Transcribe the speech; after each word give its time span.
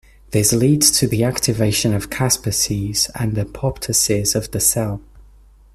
This 0.31 0.51
leads 0.51 0.89
to 0.97 1.05
the 1.05 1.23
activation 1.23 1.93
of 1.93 2.09
caspases 2.09 3.07
and 3.13 3.33
apoptosis 3.35 4.33
of 4.35 4.49
the 4.49 4.59
cell. 4.59 4.99